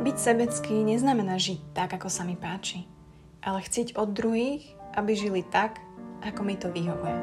Byť 0.00 0.16
sebecký 0.16 0.80
neznamená 0.80 1.36
žiť 1.36 1.76
tak, 1.76 1.92
ako 1.92 2.08
sa 2.08 2.24
mi 2.24 2.32
páči, 2.32 2.88
ale 3.44 3.60
chcieť 3.60 4.00
od 4.00 4.16
druhých, 4.16 4.72
aby 4.96 5.12
žili 5.12 5.44
tak, 5.44 5.76
ako 6.24 6.40
mi 6.40 6.56
to 6.56 6.72
vyhovuje. 6.72 7.20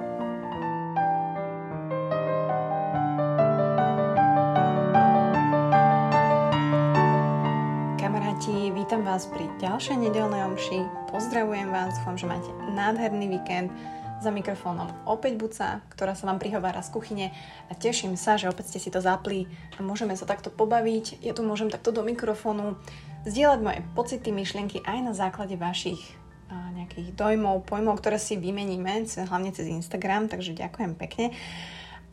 Kamaráti, 7.98 8.70
vítam 8.70 9.02
vás 9.02 9.26
pri 9.26 9.50
ďalšej 9.58 9.98
nedelnej 9.98 10.46
omši. 10.46 11.10
Pozdravujem 11.10 11.74
vás, 11.74 11.98
dúfam, 11.98 12.14
že 12.14 12.30
máte 12.30 12.54
nádherný 12.78 13.42
víkend 13.42 13.74
za 14.18 14.34
mikrofónom 14.34 14.90
opäť 15.06 15.38
Buca, 15.38 15.86
ktorá 15.94 16.18
sa 16.18 16.26
vám 16.26 16.42
prihovára 16.42 16.82
z 16.82 16.90
kuchyne 16.90 17.28
a 17.70 17.78
teším 17.78 18.18
sa, 18.18 18.36
že 18.36 18.50
opäť 18.50 18.74
ste 18.74 18.80
si 18.82 18.90
to 18.90 18.98
zapli 18.98 19.46
a 19.78 19.86
môžeme 19.86 20.18
sa 20.18 20.26
takto 20.26 20.50
pobaviť. 20.50 21.22
Ja 21.22 21.38
tu 21.38 21.46
môžem 21.46 21.70
takto 21.70 21.94
do 21.94 22.02
mikrofónu 22.02 22.82
zdieľať 23.30 23.60
moje 23.62 23.80
pocity, 23.94 24.30
myšlienky 24.34 24.82
aj 24.82 25.00
na 25.06 25.14
základe 25.14 25.54
vašich 25.54 26.02
a, 26.50 26.74
nejakých 26.74 27.14
dojmov, 27.14 27.70
pojmov, 27.70 28.02
ktoré 28.02 28.18
si 28.18 28.40
vymeníme, 28.40 29.06
hlavne 29.06 29.52
cez 29.54 29.70
Instagram, 29.70 30.32
takže 30.32 30.58
ďakujem 30.58 30.98
pekne. 30.98 31.36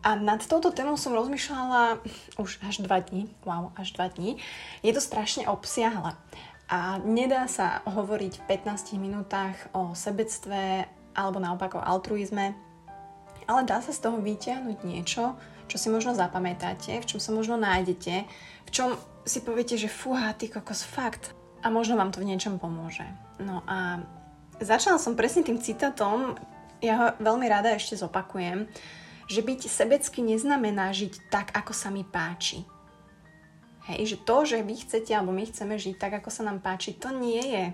A 0.04 0.20
nad 0.20 0.44
touto 0.44 0.68
témou 0.68 1.00
som 1.00 1.16
rozmýšľala 1.16 2.04
už 2.36 2.60
až 2.60 2.84
dva 2.84 3.00
dní. 3.00 3.32
Wow, 3.48 3.72
až 3.72 3.96
dva 3.96 4.12
dní. 4.12 4.36
Je 4.84 4.92
to 4.92 5.00
strašne 5.00 5.48
obsiahle. 5.48 6.12
A 6.68 7.00
nedá 7.00 7.48
sa 7.48 7.80
hovoriť 7.88 8.44
v 8.44 8.46
15 8.68 9.00
minútach 9.00 9.56
o 9.72 9.96
sebectve 9.96 10.84
alebo 11.14 11.38
naopak 11.38 11.78
o 11.78 11.82
altruizme, 11.82 12.52
ale 13.46 13.62
dá 13.64 13.80
sa 13.80 13.92
z 13.94 14.02
toho 14.02 14.18
vyťahnuť 14.20 14.78
niečo, 14.84 15.38
čo 15.70 15.76
si 15.80 15.88
možno 15.88 16.12
zapamätáte, 16.12 17.00
v 17.00 17.08
čom 17.08 17.20
sa 17.20 17.30
možno 17.32 17.56
nájdete, 17.56 18.14
v 18.68 18.70
čom 18.70 18.98
si 19.24 19.40
poviete, 19.40 19.80
že 19.80 19.88
fúha, 19.88 20.36
ty 20.36 20.52
kokos, 20.52 20.84
fakt. 20.84 21.32
A 21.64 21.72
možno 21.72 21.96
vám 21.96 22.12
to 22.12 22.20
v 22.20 22.28
niečom 22.28 22.60
pomôže. 22.60 23.08
No 23.40 23.64
a 23.64 24.04
začala 24.60 25.00
som 25.00 25.16
presne 25.16 25.40
tým 25.40 25.56
citátom, 25.56 26.36
ja 26.84 26.94
ho 27.00 27.06
veľmi 27.16 27.48
rada 27.48 27.72
ešte 27.72 27.96
zopakujem, 27.96 28.68
že 29.24 29.40
byť 29.40 29.60
sebecky 29.64 30.20
neznamená 30.20 30.92
žiť 30.92 31.32
tak, 31.32 31.56
ako 31.56 31.72
sa 31.72 31.88
mi 31.88 32.04
páči. 32.04 32.60
Hej, 33.88 34.16
že 34.16 34.16
to, 34.24 34.36
že 34.44 34.64
vy 34.64 34.80
chcete 34.80 35.12
alebo 35.12 35.32
my 35.32 35.44
chceme 35.48 35.76
žiť 35.76 35.96
tak, 35.96 36.12
ako 36.20 36.28
sa 36.28 36.44
nám 36.44 36.60
páči, 36.60 36.96
to 36.96 37.12
nie 37.12 37.40
je 37.40 37.64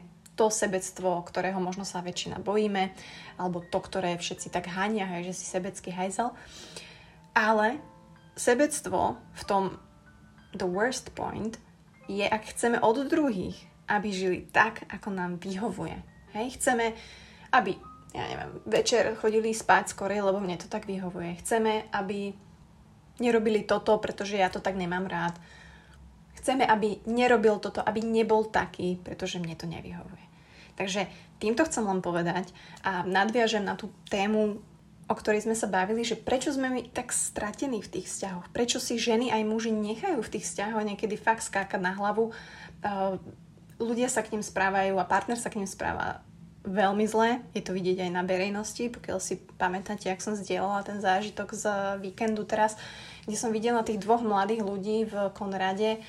to 0.41 0.49
sebectvo, 0.49 1.21
ktorého 1.21 1.61
možno 1.61 1.85
sa 1.85 2.01
väčšina 2.01 2.41
bojíme, 2.41 2.97
alebo 3.37 3.61
to, 3.61 3.77
ktoré 3.77 4.17
všetci 4.17 4.49
tak 4.49 4.73
hania, 4.73 5.05
hej, 5.05 5.29
že 5.29 5.45
si 5.45 5.45
sebecký 5.45 5.93
hajzel. 5.93 6.33
Ale 7.37 7.77
sebectvo 8.41 9.21
v 9.37 9.43
tom 9.45 9.65
the 10.57 10.65
worst 10.65 11.13
point 11.13 11.61
je, 12.09 12.25
ak 12.25 12.57
chceme 12.57 12.81
od 12.81 13.05
druhých, 13.05 13.61
aby 13.93 14.09
žili 14.09 14.49
tak, 14.49 14.89
ako 14.89 15.13
nám 15.13 15.37
vyhovuje. 15.37 16.01
Hej, 16.33 16.57
chceme, 16.57 16.97
aby 17.53 17.77
ja 18.11 18.27
neviem, 18.27 18.51
večer 18.67 19.15
chodili 19.21 19.55
spať 19.55 19.95
skorej, 19.95 20.25
lebo 20.25 20.43
mne 20.43 20.59
to 20.59 20.67
tak 20.67 20.89
vyhovuje. 20.89 21.39
Chceme, 21.45 21.87
aby 21.95 22.35
nerobili 23.23 23.63
toto, 23.69 23.95
pretože 24.03 24.41
ja 24.41 24.49
to 24.49 24.59
tak 24.59 24.75
nemám 24.75 25.07
rád. 25.07 25.37
Chceme, 26.41 26.65
aby 26.65 27.05
nerobil 27.07 27.61
toto, 27.61 27.85
aby 27.85 28.01
nebol 28.01 28.49
taký, 28.49 28.97
pretože 28.99 29.37
mne 29.39 29.55
to 29.55 29.69
nevyhovuje. 29.69 30.30
Takže 30.81 31.13
týmto 31.37 31.69
chcem 31.69 31.85
len 31.85 32.01
povedať 32.01 32.49
a 32.81 33.05
nadviažem 33.05 33.61
na 33.61 33.77
tú 33.77 33.93
tému, 34.09 34.65
o 35.05 35.15
ktorej 35.15 35.45
sme 35.45 35.53
sa 35.53 35.69
bavili, 35.69 36.09
že 36.09 36.17
prečo 36.17 36.49
sme 36.57 36.73
my 36.73 36.89
tak 36.89 37.13
stratení 37.13 37.85
v 37.85 38.01
tých 38.01 38.09
vzťahoch, 38.09 38.49
prečo 38.49 38.81
si 38.81 38.97
ženy 38.97 39.29
aj 39.29 39.45
muži 39.45 39.77
nechajú 39.77 40.25
v 40.25 40.33
tých 40.33 40.49
vzťahoch 40.49 40.81
niekedy 40.81 41.21
fakt 41.21 41.45
skákať 41.45 41.85
na 41.85 41.93
hlavu, 41.93 42.33
uh, 42.33 43.21
ľudia 43.77 44.09
sa 44.09 44.25
k 44.25 44.33
ním 44.33 44.41
správajú 44.41 44.97
a 44.97 45.05
partner 45.05 45.37
sa 45.37 45.53
k 45.53 45.61
ním 45.61 45.69
správa 45.69 46.25
veľmi 46.65 47.05
zle, 47.05 47.45
je 47.53 47.61
to 47.61 47.77
vidieť 47.77 48.09
aj 48.09 48.11
na 48.13 48.25
verejnosti, 48.25 48.89
pokiaľ 48.89 49.19
si 49.21 49.37
pamätáte, 49.61 50.09
ak 50.09 50.25
som 50.25 50.33
zdieľala 50.33 50.81
ten 50.85 51.01
zážitok 51.01 51.57
z 51.57 51.65
víkendu 52.01 52.49
teraz, 52.49 52.81
kde 53.29 53.37
som 53.37 53.53
videla 53.53 53.85
tých 53.85 54.01
dvoch 54.01 54.25
mladých 54.25 54.65
ľudí 54.65 55.09
v 55.09 55.29
Konrade, 55.37 56.01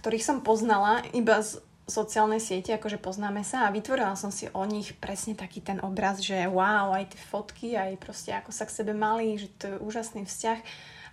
ktorých 0.00 0.24
som 0.24 0.40
poznala 0.40 1.04
iba 1.12 1.40
z 1.44 1.60
sociálnej 1.90 2.38
siete, 2.38 2.70
akože 2.72 3.02
poznáme 3.02 3.42
sa 3.42 3.66
a 3.66 3.74
vytvorila 3.74 4.14
som 4.14 4.30
si 4.30 4.46
o 4.54 4.62
nich 4.64 4.94
presne 4.96 5.34
taký 5.34 5.60
ten 5.60 5.82
obraz, 5.82 6.22
že 6.22 6.46
wow, 6.46 6.94
aj 6.94 7.12
tie 7.12 7.20
fotky, 7.20 7.68
aj 7.74 7.98
proste 7.98 8.30
ako 8.30 8.54
sa 8.54 8.64
k 8.64 8.74
sebe 8.80 8.94
mali, 8.94 9.36
že 9.36 9.50
to 9.58 9.64
je 9.74 9.82
úžasný 9.82 10.24
vzťah. 10.24 10.58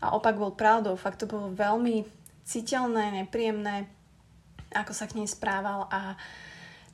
A 0.05 0.13
opak 0.13 0.37
bol 0.37 0.53
pravdou, 0.53 0.93
fakt 0.93 1.25
to 1.25 1.27
bolo 1.27 1.49
veľmi 1.49 2.05
citeľné, 2.47 3.25
nepríjemné, 3.25 3.89
ako 4.71 4.93
sa 4.95 5.09
k 5.09 5.19
nej 5.19 5.27
správal. 5.27 5.89
A 5.91 6.15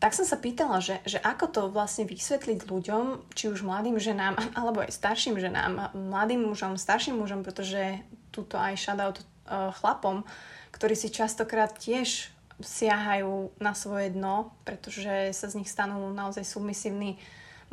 tak 0.01 0.17
som 0.17 0.27
sa 0.27 0.35
pýtala, 0.35 0.83
že, 0.83 0.99
že 1.07 1.21
ako 1.21 1.45
to 1.47 1.61
vlastne 1.71 2.03
vysvetliť 2.09 2.65
ľuďom, 2.67 3.31
či 3.37 3.47
už 3.47 3.63
mladým 3.63 4.01
ženám, 4.01 4.35
alebo 4.59 4.81
aj 4.81 4.91
starším 4.91 5.37
ženám, 5.37 5.93
mladým 5.93 6.49
mužom, 6.49 6.75
starším 6.75 7.21
mužom, 7.21 7.45
pretože 7.45 8.01
túto 8.33 8.57
aj 8.57 8.81
shoutout 8.81 9.21
uh, 9.21 9.69
chlapom, 9.77 10.25
ktorí 10.73 10.97
si 10.97 11.13
častokrát 11.13 11.69
tiež 11.77 12.32
siahajú 12.61 13.55
na 13.57 13.73
svoje 13.73 14.13
dno, 14.13 14.53
pretože 14.67 15.33
sa 15.33 15.47
z 15.49 15.63
nich 15.63 15.69
stanú 15.69 16.13
naozaj 16.13 16.45
submisívni 16.45 17.17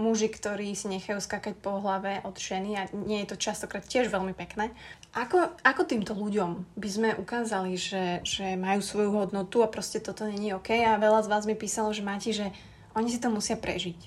muži, 0.00 0.32
ktorí 0.32 0.72
si 0.72 0.88
nechajú 0.88 1.20
skakať 1.20 1.60
po 1.60 1.76
hlave 1.78 2.24
od 2.24 2.32
ženy 2.40 2.70
a 2.80 2.82
nie 2.96 3.20
je 3.22 3.36
to 3.36 3.36
častokrát 3.36 3.84
tiež 3.84 4.08
veľmi 4.08 4.32
pekné. 4.32 4.72
Ako, 5.12 5.52
ako 5.60 5.82
týmto 5.84 6.16
ľuďom 6.16 6.64
by 6.80 6.88
sme 6.88 7.08
ukázali, 7.20 7.76
že, 7.76 8.24
že 8.24 8.56
majú 8.56 8.80
svoju 8.80 9.12
hodnotu 9.12 9.60
a 9.60 9.68
proste 9.68 10.00
toto 10.00 10.24
není 10.24 10.56
OK 10.56 10.72
a 10.72 10.96
veľa 10.96 11.20
z 11.26 11.30
vás 11.30 11.44
mi 11.44 11.54
písalo, 11.54 11.92
že 11.92 12.00
máte, 12.00 12.32
že 12.32 12.48
oni 12.96 13.12
si 13.12 13.20
to 13.20 13.28
musia 13.28 13.60
prežiť. 13.60 13.98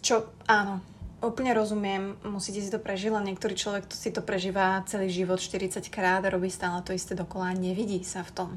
Čo 0.00 0.30
áno, 0.46 0.78
úplne 1.18 1.50
rozumiem, 1.56 2.14
musíte 2.22 2.62
si 2.62 2.70
to 2.70 2.78
prežiť, 2.78 3.10
len 3.10 3.34
niektorý 3.34 3.58
človek 3.58 3.90
si 3.90 4.14
to 4.14 4.22
prežíva 4.22 4.84
celý 4.86 5.10
život 5.10 5.42
40 5.42 5.82
krát 5.90 6.22
a 6.22 6.32
robí 6.32 6.52
stále 6.52 6.78
to 6.86 6.94
isté 6.94 7.18
dokola 7.18 7.50
a 7.50 7.58
nevidí 7.58 8.04
sa 8.06 8.22
v 8.22 8.32
tom 8.32 8.50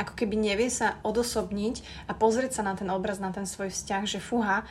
ako 0.00 0.12
keby 0.16 0.34
nevie 0.38 0.72
sa 0.72 1.00
odosobniť 1.04 2.08
a 2.08 2.12
pozrieť 2.16 2.60
sa 2.60 2.62
na 2.64 2.74
ten 2.78 2.88
obraz, 2.88 3.20
na 3.20 3.34
ten 3.34 3.44
svoj 3.44 3.68
vzťah, 3.68 4.02
že 4.08 4.18
fúha, 4.22 4.64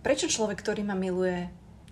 prečo 0.00 0.28
človek, 0.28 0.60
ktorý 0.60 0.84
ma 0.84 0.96
miluje, 0.96 1.48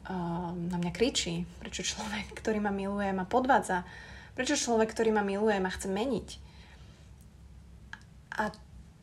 uh, 0.09 0.51
na 0.53 0.77
mňa 0.81 0.93
kričí? 0.93 1.45
Prečo 1.61 1.85
človek, 1.85 2.33
ktorý 2.37 2.61
ma 2.65 2.73
miluje, 2.73 3.09
ma 3.13 3.29
podvádza? 3.29 3.85
Prečo 4.33 4.57
človek, 4.57 4.93
ktorý 4.93 5.13
ma 5.13 5.25
miluje, 5.25 5.57
ma 5.61 5.69
chce 5.69 5.89
meniť? 5.93 6.29
A 8.41 8.49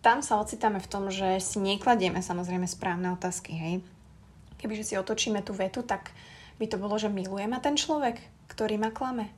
tam 0.01 0.25
sa 0.25 0.41
ocitáme 0.41 0.81
v 0.81 0.89
tom, 0.89 1.13
že 1.13 1.37
si 1.37 1.61
nekladieme 1.61 2.23
samozrejme 2.23 2.65
správne 2.65 3.13
otázky, 3.13 3.53
hej. 3.53 3.75
Kebyže 4.57 4.93
si 4.93 4.95
otočíme 4.97 5.45
tú 5.45 5.53
vetu, 5.53 5.85
tak 5.85 6.11
by 6.57 6.65
to 6.67 6.81
bolo, 6.81 6.97
že 6.97 7.07
miluje 7.07 7.45
ma 7.45 7.61
ten 7.61 7.77
človek, 7.77 8.19
ktorý 8.51 8.81
ma 8.81 8.89
klame. 8.89 9.29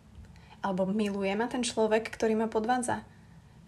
Alebo 0.63 0.87
miluje 0.87 1.33
ma 1.35 1.49
ten 1.51 1.65
človek, 1.65 2.07
ktorý 2.07 2.39
ma 2.39 2.47
podvádza 2.47 3.03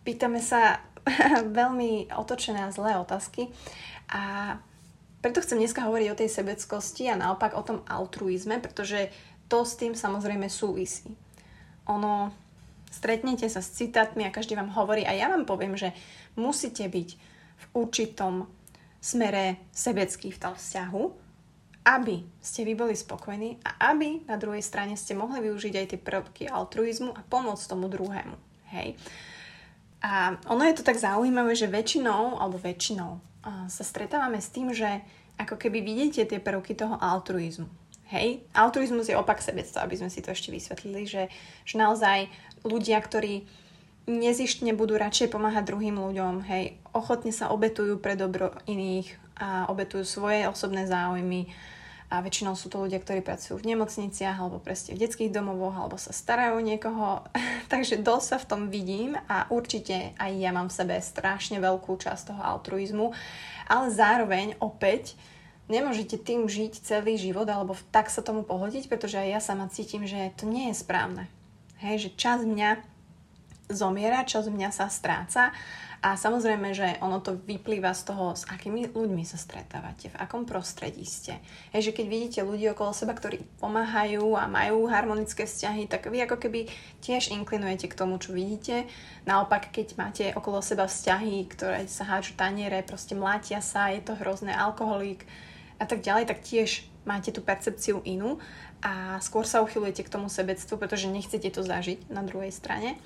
pýtame 0.04 0.40
sa 0.44 0.84
veľmi 1.60 2.14
otočené 2.16 2.68
a 2.68 2.74
zlé 2.76 2.96
otázky 3.00 3.52
a 4.12 4.56
preto 5.24 5.40
chcem 5.40 5.56
dneska 5.56 5.88
hovoriť 5.88 6.08
o 6.12 6.20
tej 6.20 6.30
sebeckosti 6.30 7.08
a 7.08 7.16
naopak 7.16 7.56
o 7.56 7.64
tom 7.64 7.80
altruizme, 7.88 8.60
pretože 8.60 9.08
to 9.48 9.64
s 9.64 9.80
tým 9.80 9.96
samozrejme 9.96 10.52
súvisí. 10.52 11.16
Ono, 11.88 12.36
stretnete 12.92 13.48
sa 13.48 13.64
s 13.64 13.72
citátmi 13.72 14.28
a 14.28 14.36
každý 14.36 14.60
vám 14.60 14.76
hovorí 14.76 15.08
a 15.08 15.16
ja 15.16 15.32
vám 15.32 15.48
poviem, 15.48 15.80
že 15.80 15.96
musíte 16.36 16.84
byť 16.92 17.10
v 17.56 17.66
určitom 17.72 18.52
smere 19.00 19.64
sebecký 19.72 20.36
v 20.36 20.42
tom 20.44 20.60
vzťahu, 20.60 21.04
aby 21.84 22.24
ste 22.40 22.64
vy 22.64 22.76
boli 22.76 22.96
spokojní 22.96 23.60
a 23.64 23.92
aby 23.92 24.24
na 24.28 24.40
druhej 24.40 24.64
strane 24.64 24.96
ste 24.96 25.16
mohli 25.16 25.44
využiť 25.44 25.74
aj 25.76 25.88
tie 25.88 26.00
prvky 26.00 26.44
altruizmu 26.48 27.12
a 27.12 27.24
pomôcť 27.28 27.64
tomu 27.68 27.92
druhému. 27.92 28.36
Hej. 28.72 28.96
A 30.04 30.36
ono 30.52 30.68
je 30.68 30.76
to 30.76 30.84
tak 30.84 31.00
zaujímavé, 31.00 31.56
že 31.56 31.72
väčšinou, 31.72 32.44
alebo 32.44 32.60
väčšinou 32.60 33.24
sa 33.72 33.84
stretávame 33.84 34.44
s 34.44 34.52
tým, 34.52 34.76
že 34.76 35.00
ako 35.40 35.56
keby 35.56 35.80
vidíte 35.80 36.28
tie 36.28 36.40
prvky 36.44 36.76
toho 36.76 37.00
altruizmu. 37.00 37.68
Hej, 38.12 38.46
altruizmus 38.54 39.10
je 39.10 39.18
opak 39.18 39.42
sebectva, 39.42 39.88
aby 39.88 39.96
sme 39.98 40.12
si 40.12 40.22
to 40.22 40.30
ešte 40.30 40.54
vysvetlili, 40.54 41.10
že, 41.10 41.34
že 41.66 41.76
naozaj 41.82 42.30
ľudia, 42.62 43.02
ktorí 43.02 43.48
nezištne 44.06 44.76
budú 44.76 45.00
radšej 45.00 45.32
pomáhať 45.32 45.72
druhým 45.72 45.98
ľuďom, 45.98 46.44
hej, 46.46 46.78
ochotne 46.92 47.32
sa 47.32 47.50
obetujú 47.50 47.98
pre 47.98 48.20
dobro 48.20 48.54
iných 48.68 49.18
a 49.40 49.66
obetujú 49.72 50.04
svoje 50.06 50.46
osobné 50.46 50.86
záujmy, 50.86 51.50
a 52.10 52.20
väčšinou 52.20 52.56
sú 52.58 52.68
to 52.72 52.84
ľudia, 52.84 53.00
ktorí 53.00 53.24
pracujú 53.24 53.60
v 53.60 53.74
nemocniciach 53.76 54.36
alebo 54.40 54.60
presne 54.60 54.96
v 54.96 55.04
detských 55.04 55.32
domovoch 55.32 55.76
alebo 55.76 55.96
sa 55.96 56.16
starajú 56.16 56.60
o 56.60 56.66
niekoho. 56.66 57.24
Takže 57.74 58.02
dosť 58.02 58.26
sa 58.26 58.38
v 58.40 58.48
tom 58.50 58.62
vidím 58.72 59.16
a 59.30 59.48
určite 59.52 60.16
aj 60.18 60.32
ja 60.36 60.52
mám 60.52 60.68
v 60.68 60.78
sebe 60.78 60.96
strašne 61.00 61.58
veľkú 61.64 61.96
časť 62.00 62.34
toho 62.34 62.42
altruizmu, 62.42 63.12
ale 63.68 63.86
zároveň 63.90 64.60
opäť 64.60 65.16
nemôžete 65.72 66.20
tým 66.20 66.46
žiť 66.46 66.84
celý 66.84 67.16
život 67.16 67.48
alebo 67.48 67.78
tak 67.90 68.12
sa 68.12 68.20
tomu 68.20 68.44
pohodiť, 68.44 68.92
pretože 68.92 69.20
aj 69.20 69.28
ja 69.30 69.40
sama 69.40 69.72
cítim, 69.72 70.04
že 70.04 70.36
to 70.36 70.46
nie 70.46 70.70
je 70.72 70.80
správne. 70.80 71.26
Hej, 71.80 72.08
že 72.08 72.10
čas 72.16 72.40
mňa 72.44 72.84
zomiera, 73.72 74.28
časť 74.28 74.52
mňa 74.52 74.70
sa 74.72 74.88
stráca 74.92 75.56
a 76.04 76.20
samozrejme, 76.20 76.76
že 76.76 77.00
ono 77.00 77.24
to 77.24 77.40
vyplýva 77.48 77.96
z 77.96 78.12
toho, 78.12 78.36
s 78.36 78.44
akými 78.44 78.92
ľuďmi 78.92 79.24
sa 79.24 79.40
stretávate, 79.40 80.12
v 80.12 80.20
akom 80.20 80.44
prostredí 80.44 81.08
ste. 81.08 81.40
Hej, 81.72 81.90
že 81.90 81.96
keď 81.96 82.06
vidíte 82.12 82.40
ľudí 82.44 82.68
okolo 82.76 82.92
seba, 82.92 83.16
ktorí 83.16 83.40
pomáhajú 83.64 84.36
a 84.36 84.52
majú 84.52 84.92
harmonické 84.92 85.48
vzťahy, 85.48 85.88
tak 85.88 86.12
vy 86.12 86.28
ako 86.28 86.44
keby 86.44 86.68
tiež 87.00 87.32
inklinujete 87.32 87.88
k 87.88 87.96
tomu, 87.96 88.20
čo 88.20 88.36
vidíte. 88.36 88.84
Naopak, 89.24 89.72
keď 89.72 89.88
máte 89.96 90.26
okolo 90.36 90.60
seba 90.60 90.92
vzťahy, 90.92 91.48
ktoré 91.48 91.88
sa 91.88 92.04
háču 92.04 92.36
taniere, 92.36 92.84
proste 92.84 93.16
mlátia 93.16 93.64
sa, 93.64 93.88
je 93.88 94.04
to 94.04 94.20
hrozné, 94.20 94.52
alkoholík 94.52 95.24
a 95.80 95.88
tak 95.88 96.04
ďalej, 96.04 96.28
tak 96.28 96.44
tiež 96.44 96.84
máte 97.08 97.32
tú 97.32 97.40
percepciu 97.40 98.04
inú 98.04 98.44
a 98.84 99.24
skôr 99.24 99.48
sa 99.48 99.64
uchylujete 99.64 100.04
k 100.04 100.12
tomu 100.12 100.28
sebectvu, 100.28 100.76
pretože 100.76 101.08
nechcete 101.08 101.48
to 101.48 101.64
zažiť 101.64 102.12
na 102.12 102.28
druhej 102.28 102.52
strane. 102.52 103.00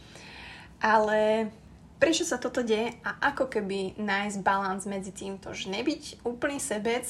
Ale 0.82 1.54
prečo 1.98 2.24
sa 2.24 2.38
toto 2.38 2.62
deje 2.62 2.94
a 3.02 3.34
ako 3.34 3.50
keby 3.50 3.98
nájsť 3.98 4.38
balans 4.46 4.86
medzi 4.86 5.10
týmto, 5.14 5.54
že 5.54 5.74
nebyť 5.74 6.26
úplný 6.26 6.62
sebec, 6.62 7.06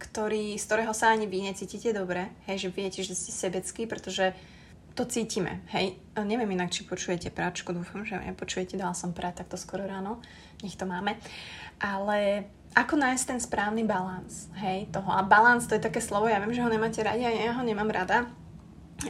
ktorý, 0.00 0.58
z 0.58 0.64
ktorého 0.66 0.92
sa 0.96 1.14
ani 1.14 1.30
vy 1.30 1.46
necítite 1.46 1.94
dobre, 1.94 2.32
hej, 2.48 2.66
že 2.66 2.74
viete, 2.74 3.00
že 3.06 3.14
ste 3.14 3.30
sebecký, 3.30 3.86
pretože 3.86 4.34
to 4.92 5.08
cítime, 5.08 5.64
hej. 5.72 5.96
Neviem 6.18 6.52
inak, 6.52 6.74
či 6.74 6.84
počujete 6.84 7.32
práčku, 7.32 7.72
dúfam, 7.72 8.04
že 8.04 8.18
nepočujete, 8.20 8.76
dala 8.76 8.92
som 8.92 9.14
prát 9.16 9.32
takto 9.32 9.56
skoro 9.56 9.86
ráno, 9.86 10.20
nech 10.60 10.76
to 10.76 10.84
máme. 10.84 11.16
Ale 11.80 12.44
ako 12.76 13.00
nájsť 13.00 13.24
ten 13.24 13.40
správny 13.40 13.84
balans, 13.84 14.52
hej, 14.60 14.88
toho. 14.92 15.08
A 15.12 15.24
balans 15.24 15.64
to 15.64 15.76
je 15.76 15.86
také 15.86 16.00
slovo, 16.00 16.28
ja 16.28 16.40
viem, 16.40 16.52
že 16.52 16.64
ho 16.64 16.72
nemáte 16.72 17.00
radi 17.00 17.24
a 17.24 17.32
ja 17.32 17.52
ho 17.56 17.64
nemám 17.64 17.88
rada, 17.88 18.28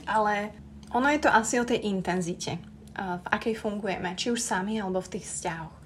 ale 0.07 0.55
ono 0.93 1.09
je 1.09 1.21
to 1.25 1.31
asi 1.31 1.59
o 1.59 1.67
tej 1.67 1.83
intenzite 1.89 2.72
v 2.97 3.27
akej 3.29 3.56
fungujeme, 3.56 4.12
či 4.17 4.33
už 4.33 4.41
sami 4.41 4.81
alebo 4.81 5.00
v 5.00 5.19
tých 5.19 5.27
vzťahoch. 5.29 5.77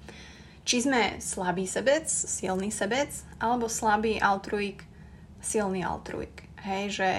Či 0.67 0.83
sme 0.83 1.23
slabý 1.23 1.63
sebec, 1.63 2.03
silný 2.11 2.67
sebec, 2.75 3.07
alebo 3.39 3.71
slabý 3.71 4.19
altruik, 4.19 4.83
silný 5.39 5.87
altruik. 5.87 6.43
Hej, 6.59 6.83
že 6.99 7.09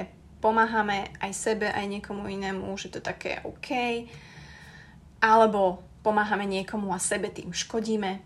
pomáhame 0.44 1.08
aj 1.24 1.32
sebe, 1.32 1.72
aj 1.72 1.88
niekomu 1.88 2.28
inému, 2.28 2.68
že 2.76 2.92
to 2.92 3.00
také 3.00 3.40
OK, 3.48 4.04
alebo 5.18 5.80
pomáhame 6.04 6.44
niekomu 6.44 6.92
a 6.92 7.00
sebe 7.00 7.32
tým 7.32 7.56
škodíme, 7.56 8.20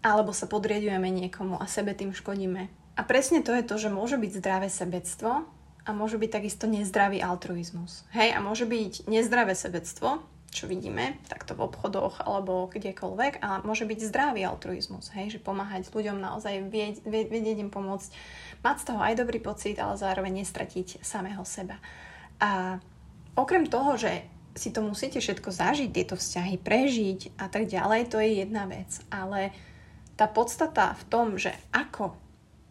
alebo 0.00 0.30
sa 0.30 0.46
podriadujeme 0.46 1.10
niekomu 1.10 1.58
a 1.58 1.66
sebe 1.66 1.92
tým 1.92 2.14
škodíme. 2.14 2.70
A 2.96 3.02
presne 3.02 3.42
to 3.42 3.50
je 3.52 3.66
to, 3.66 3.74
že 3.76 3.90
môže 3.92 4.16
byť 4.16 4.32
zdravé 4.38 4.68
sebectvo 4.70 5.44
a 5.84 5.90
môže 5.90 6.16
byť 6.20 6.30
takisto 6.30 6.70
nezdravý 6.70 7.20
altruizmus. 7.20 8.04
Hej, 8.14 8.36
a 8.36 8.38
môže 8.38 8.68
byť 8.68 9.08
nezdravé 9.08 9.52
sebectvo, 9.56 10.22
čo 10.50 10.66
vidíme, 10.66 11.14
takto 11.30 11.54
v 11.54 11.70
obchodoch 11.70 12.26
alebo 12.26 12.66
kdekoľvek 12.74 13.38
a 13.38 13.62
môže 13.62 13.86
byť 13.86 13.98
zdravý 14.10 14.42
altruizmus, 14.42 15.14
hej, 15.14 15.38
že 15.38 15.40
pomáhať 15.42 15.86
ľuďom 15.94 16.18
naozaj 16.18 16.66
vedieť, 16.66 17.06
vedieť 17.06 17.62
im 17.62 17.70
pomôcť, 17.70 18.10
mať 18.66 18.76
z 18.82 18.84
toho 18.90 19.00
aj 19.00 19.14
dobrý 19.14 19.38
pocit, 19.38 19.78
ale 19.78 19.94
zároveň 19.94 20.42
nestratiť 20.42 21.06
samého 21.06 21.46
seba. 21.46 21.78
A 22.42 22.82
okrem 23.38 23.70
toho, 23.70 23.94
že 23.94 24.26
si 24.58 24.74
to 24.74 24.82
musíte 24.82 25.22
všetko 25.22 25.54
zažiť, 25.54 25.88
tieto 25.94 26.18
vzťahy 26.18 26.58
prežiť 26.58 27.38
a 27.38 27.46
tak 27.46 27.70
ďalej, 27.70 28.10
to 28.10 28.18
je 28.18 28.42
jedna 28.42 28.66
vec. 28.66 28.90
Ale 29.06 29.54
tá 30.18 30.26
podstata 30.26 30.98
v 30.98 31.04
tom, 31.06 31.26
že 31.38 31.54
ako 31.70 32.18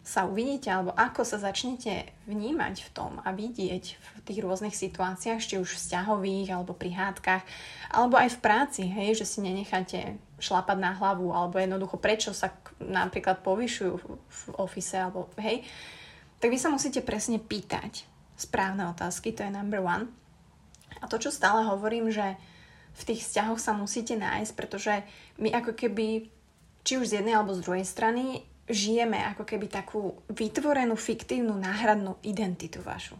sa 0.10 0.26
uvidíte 0.26 0.74
alebo 0.74 0.90
ako 0.98 1.22
sa 1.22 1.38
začnete 1.38 2.10
vnímať 2.26 2.82
v 2.82 2.90
tom 2.90 3.22
a 3.22 3.30
vidieť 3.30 3.86
v 3.94 4.20
tých 4.26 4.42
rôznych 4.42 4.74
situáciách, 4.74 5.38
či 5.38 5.62
už 5.62 5.78
vzťahových 5.78 6.50
alebo 6.50 6.74
pri 6.74 6.98
hádkach, 6.98 7.46
alebo 7.94 8.18
aj 8.18 8.34
v 8.34 8.42
práci, 8.42 8.82
hej, 8.90 9.22
že 9.22 9.30
si 9.30 9.46
nenecháte 9.46 10.18
šlapať 10.42 10.78
na 10.82 10.98
hlavu 10.98 11.30
alebo 11.30 11.62
jednoducho 11.62 12.02
prečo 12.02 12.34
sa 12.34 12.50
napríklad 12.82 13.46
povyšujú 13.46 13.94
v 14.10 14.42
ofise 14.58 14.98
alebo 14.98 15.30
hej, 15.38 15.62
tak 16.42 16.50
vy 16.50 16.58
sa 16.58 16.74
musíte 16.74 17.06
presne 17.06 17.38
pýtať 17.38 18.10
správne 18.34 18.90
otázky, 18.90 19.30
to 19.30 19.46
je 19.46 19.54
number 19.54 19.84
one. 19.84 20.10
A 21.04 21.06
to, 21.06 21.22
čo 21.22 21.30
stále 21.30 21.70
hovorím, 21.70 22.10
že 22.10 22.34
v 22.98 23.14
tých 23.14 23.30
vzťahoch 23.30 23.62
sa 23.62 23.78
musíte 23.78 24.18
nájsť, 24.18 24.52
pretože 24.58 25.06
my 25.38 25.54
ako 25.54 25.78
keby 25.78 26.34
či 26.82 26.98
už 26.98 27.14
z 27.14 27.22
jednej 27.22 27.38
alebo 27.38 27.54
z 27.54 27.62
druhej 27.62 27.86
strany 27.86 28.49
žijeme 28.70 29.18
ako 29.34 29.44
keby 29.44 29.66
takú 29.68 30.14
vytvorenú 30.30 30.94
fiktívnu 30.94 31.58
náhradnú 31.58 32.22
identitu 32.22 32.80
vašu. 32.86 33.18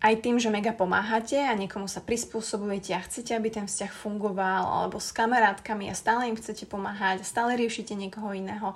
Aj 0.00 0.16
tým, 0.16 0.40
že 0.40 0.48
mega 0.48 0.72
pomáhate 0.72 1.36
a 1.36 1.52
niekomu 1.52 1.84
sa 1.84 2.00
prispôsobujete 2.00 2.96
a 2.96 3.04
chcete, 3.04 3.36
aby 3.36 3.52
ten 3.52 3.68
vzťah 3.68 3.92
fungoval, 3.92 4.64
alebo 4.64 4.96
s 4.96 5.12
kamarátkami 5.12 5.92
a 5.92 5.98
stále 5.98 6.32
im 6.32 6.40
chcete 6.40 6.64
pomáhať, 6.64 7.20
stále 7.20 7.52
riešite 7.52 7.92
niekoho 7.92 8.32
iného. 8.32 8.72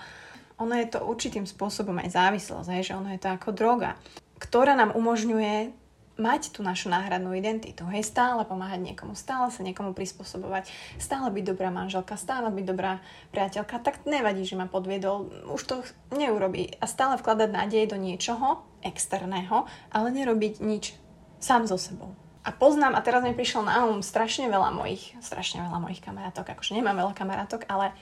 Ono 0.60 0.74
je 0.76 0.84
to 0.84 1.00
určitým 1.00 1.48
spôsobom 1.48 1.96
aj 1.96 2.12
závislosť, 2.12 2.68
že 2.84 2.92
ono 2.92 3.08
je 3.16 3.22
to 3.24 3.32
ako 3.32 3.56
droga, 3.56 3.96
ktorá 4.36 4.76
nám 4.76 4.92
umožňuje 4.92 5.72
mať 6.14 6.54
tú 6.54 6.62
našu 6.62 6.86
náhradnú 6.90 7.34
identitu. 7.34 7.82
Hej, 7.90 8.06
stále 8.14 8.46
pomáhať 8.46 8.80
niekomu, 8.86 9.18
stále 9.18 9.50
sa 9.50 9.66
niekomu 9.66 9.96
prispôsobovať, 9.98 10.70
stále 11.02 11.26
byť 11.30 11.44
dobrá 11.44 11.74
manželka, 11.74 12.14
stále 12.14 12.50
byť 12.54 12.64
dobrá 12.64 13.02
priateľka, 13.34 13.82
tak 13.82 14.06
nevadí, 14.06 14.46
že 14.46 14.54
ma 14.54 14.70
podviedol, 14.70 15.50
už 15.50 15.62
to 15.66 15.74
neurobí. 16.14 16.78
A 16.78 16.86
stále 16.86 17.18
vkladať 17.18 17.50
nádej 17.50 17.90
do 17.90 17.98
niečoho 17.98 18.62
externého, 18.86 19.66
ale 19.90 20.08
nerobiť 20.14 20.62
nič 20.62 20.94
sám 21.42 21.66
so 21.66 21.74
sebou. 21.74 22.14
A 22.44 22.52
poznám, 22.52 22.94
a 22.94 23.00
teraz 23.00 23.24
mi 23.24 23.32
prišlo 23.32 23.64
na 23.64 23.88
um 23.88 24.04
strašne 24.04 24.52
veľa 24.52 24.70
mojich, 24.70 25.16
strašne 25.24 25.64
veľa 25.64 25.80
mojich 25.80 26.04
kamarátok, 26.04 26.52
akože 26.52 26.76
nemám 26.76 27.00
veľa 27.00 27.14
kamarátok, 27.16 27.64
ale 27.66 27.96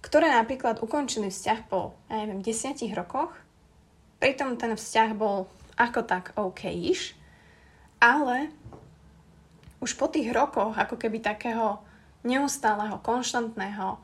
ktoré 0.00 0.32
napríklad 0.32 0.80
ukončili 0.80 1.28
vzťah 1.28 1.60
po, 1.68 1.92
ja 2.08 2.24
neviem, 2.24 2.40
desiatich 2.40 2.96
rokoch, 2.96 3.32
pritom 4.20 4.56
ten 4.56 4.72
vzťah 4.72 5.10
bol 5.16 5.48
ako 5.76 6.00
tak 6.04 6.32
OK-iš, 6.36 7.23
ale 8.04 8.52
už 9.80 9.96
po 9.96 10.12
tých 10.12 10.28
rokoch, 10.28 10.76
ako 10.76 11.00
keby 11.00 11.24
takého 11.24 11.80
neustáleho, 12.20 13.00
konštantného 13.00 13.96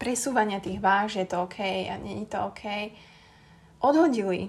presúvania 0.00 0.64
tých 0.64 0.80
váž, 0.80 1.20
je 1.20 1.28
to 1.28 1.44
OK 1.44 1.60
a 1.60 2.00
není 2.00 2.24
to 2.24 2.40
OK, 2.48 2.64
odhodili 3.84 4.48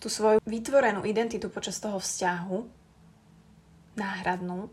tú 0.00 0.08
svoju 0.08 0.40
vytvorenú 0.48 1.04
identitu 1.04 1.52
počas 1.52 1.76
toho 1.76 2.00
vzťahu, 2.00 2.58
náhradnú, 3.96 4.68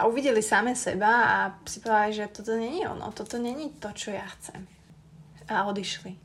a 0.00 0.08
uvideli 0.08 0.40
same 0.40 0.72
seba 0.72 1.12
a 1.28 1.36
si 1.68 1.76
povedali, 1.84 2.16
že 2.16 2.32
toto 2.32 2.56
není 2.56 2.88
ono, 2.88 3.12
toto 3.12 3.36
není 3.36 3.68
to, 3.76 3.92
čo 3.92 4.16
ja 4.16 4.24
chcem. 4.40 4.64
A 5.44 5.68
odišli. 5.68 6.16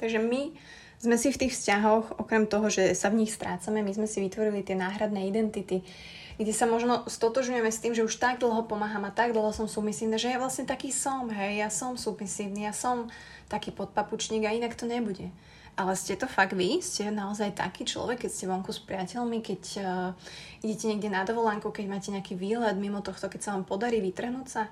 Takže 0.00 0.16
my 0.16 0.56
sme 1.00 1.16
si 1.16 1.32
v 1.32 1.40
tých 1.46 1.56
vzťahoch, 1.56 2.20
okrem 2.20 2.44
toho, 2.44 2.68
že 2.68 2.92
sa 2.92 3.08
v 3.08 3.24
nich 3.24 3.32
strácame, 3.32 3.80
my 3.80 3.92
sme 3.96 4.04
si 4.04 4.20
vytvorili 4.20 4.60
tie 4.60 4.76
náhradné 4.76 5.24
identity, 5.24 5.80
kde 6.36 6.52
sa 6.52 6.68
možno 6.68 7.08
stotožňujeme 7.08 7.68
s 7.72 7.80
tým, 7.80 7.92
že 7.96 8.04
už 8.04 8.20
tak 8.20 8.40
dlho 8.40 8.68
pomáham 8.68 9.04
a 9.08 9.12
tak 9.12 9.32
dlho 9.32 9.52
som 9.52 9.64
submisívna, 9.64 10.20
že 10.20 10.32
ja 10.32 10.40
vlastne 10.40 10.68
taký 10.68 10.92
som, 10.92 11.28
hej, 11.32 11.60
ja 11.60 11.68
som 11.72 11.96
submisívny, 11.96 12.68
ja 12.68 12.76
som 12.76 13.08
taký 13.48 13.72
podpapučník 13.72 14.44
a 14.44 14.52
inak 14.52 14.76
to 14.76 14.84
nebude. 14.84 15.32
Ale 15.80 15.96
ste 15.96 16.16
to 16.16 16.28
fakt 16.28 16.52
vy? 16.52 16.84
Ste 16.84 17.08
naozaj 17.08 17.56
taký 17.56 17.88
človek, 17.88 18.24
keď 18.24 18.30
ste 18.32 18.44
vonku 18.48 18.68
s 18.68 18.84
priateľmi, 18.84 19.40
keď 19.40 19.62
uh, 19.80 20.12
idete 20.60 20.84
niekde 20.92 21.08
na 21.08 21.24
dovolenku, 21.24 21.72
keď 21.72 21.84
máte 21.88 22.12
nejaký 22.12 22.36
výlet 22.36 22.76
mimo 22.76 23.00
tohto, 23.00 23.32
keď 23.32 23.40
sa 23.40 23.52
vám 23.56 23.64
podarí 23.64 24.04
vytrhnúť 24.04 24.48
sa? 24.48 24.68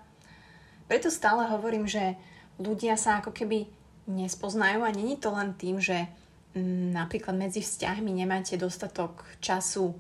Preto 0.85 1.09
stále 1.09 1.49
hovorím, 1.49 1.89
že 1.89 2.17
ľudia 2.61 2.97
sa 3.01 3.25
ako 3.25 3.33
keby 3.33 3.78
nespoznajú 4.09 4.83
a 4.83 4.91
není 4.91 5.21
to 5.21 5.29
len 5.31 5.53
tým, 5.55 5.79
že 5.79 6.09
mm, 6.57 6.97
napríklad 6.97 7.37
medzi 7.37 7.61
vzťahmi 7.61 8.11
nemáte 8.11 8.57
dostatok 8.57 9.29
času 9.45 9.93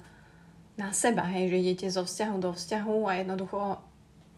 na 0.80 0.96
seba, 0.96 1.28
hej, 1.28 1.52
že 1.52 1.60
idete 1.60 1.86
zo 1.92 2.02
vzťahu 2.08 2.36
do 2.40 2.50
vzťahu 2.56 2.96
a 3.04 3.12
jednoducho 3.20 3.60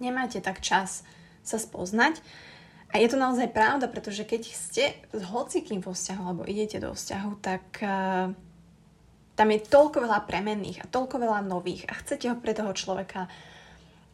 nemáte 0.02 0.42
tak 0.42 0.58
čas 0.64 1.06
sa 1.46 1.56
spoznať. 1.60 2.18
A 2.90 2.98
je 2.98 3.06
to 3.06 3.14
naozaj 3.14 3.54
pravda, 3.54 3.86
pretože 3.86 4.26
keď 4.26 4.42
ste 4.50 4.84
s 5.14 5.22
hocikým 5.30 5.78
vo 5.78 5.94
vzťahu 5.94 6.22
alebo 6.26 6.42
idete 6.42 6.82
do 6.82 6.90
vzťahu, 6.90 7.30
tak 7.38 7.62
uh, 7.86 8.34
tam 9.38 9.48
je 9.54 9.62
toľko 9.62 10.10
veľa 10.10 10.26
premenných 10.26 10.82
a 10.82 10.90
toľko 10.90 11.22
veľa 11.22 11.46
nových 11.46 11.86
a 11.86 11.94
chcete 12.02 12.26
ho 12.26 12.36
pre 12.36 12.50
toho 12.50 12.74
človeka 12.74 13.30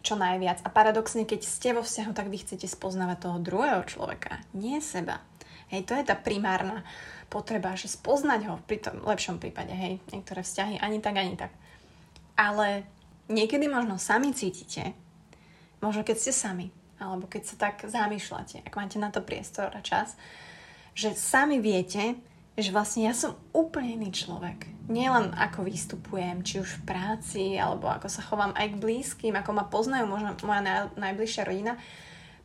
čo 0.04 0.14
najviac. 0.14 0.60
A 0.62 0.68
paradoxne, 0.68 1.24
keď 1.24 1.40
ste 1.42 1.72
vo 1.72 1.82
vzťahu, 1.82 2.12
tak 2.12 2.28
vy 2.28 2.38
chcete 2.38 2.68
spoznávať 2.68 3.26
toho 3.26 3.38
druhého 3.40 3.82
človeka, 3.88 4.38
nie 4.52 4.78
seba. 4.84 5.24
Hej, 5.70 5.90
to 5.90 5.92
je 5.98 6.04
tá 6.06 6.14
primárna 6.14 6.86
potreba, 7.26 7.74
že 7.74 7.90
spoznať 7.90 8.40
ho 8.46 8.54
pri 8.70 8.78
tom 8.78 9.02
lepšom 9.02 9.42
prípade, 9.42 9.74
hej, 9.74 9.98
niektoré 10.14 10.46
vzťahy 10.46 10.78
ani 10.78 11.02
tak, 11.02 11.18
ani 11.18 11.34
tak. 11.34 11.50
Ale 12.38 12.86
niekedy 13.26 13.66
možno 13.66 13.98
sami 13.98 14.30
cítite, 14.30 14.94
možno 15.82 16.06
keď 16.06 16.16
ste 16.22 16.32
sami, 16.32 16.70
alebo 17.02 17.26
keď 17.26 17.42
sa 17.42 17.56
tak 17.58 17.82
zamýšľate, 17.82 18.62
ak 18.62 18.74
máte 18.78 18.96
na 19.02 19.10
to 19.10 19.20
priestor 19.20 19.74
a 19.74 19.82
čas, 19.82 20.14
že 20.94 21.18
sami 21.18 21.58
viete, 21.58 22.14
že 22.56 22.72
vlastne 22.72 23.04
ja 23.04 23.12
som 23.12 23.36
úplne 23.52 24.00
iný 24.00 24.14
človek. 24.16 24.88
Nielen 24.88 25.36
ako 25.36 25.66
vystupujem, 25.66 26.40
či 26.40 26.62
už 26.62 26.80
v 26.80 26.86
práci, 26.88 27.44
alebo 27.60 27.90
ako 27.90 28.08
sa 28.08 28.24
chovám 28.24 28.56
aj 28.56 28.72
k 28.72 28.80
blízkym, 28.80 29.34
ako 29.36 29.50
ma 29.52 29.68
poznajú 29.68 30.08
možno 30.08 30.32
moja 30.46 30.62
naj, 30.64 30.80
najbližšia 30.96 31.44
rodina, 31.44 31.76